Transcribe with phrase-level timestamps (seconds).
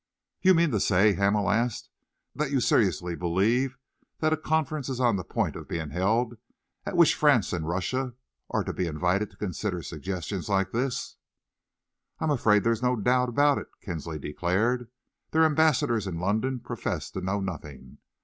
[0.41, 1.87] "You mean to say," Hamel asked,
[2.33, 3.77] "that you seriously believe
[4.17, 6.37] that a conference is on the point of being held
[6.87, 8.15] at which France and Russia
[8.49, 11.17] are to be invited to consider suggestions like this?"
[12.19, 14.89] "I am afraid there's no doubt about it," Kinsley declared.
[15.29, 17.99] "Their ambassadors in London profess to know nothing.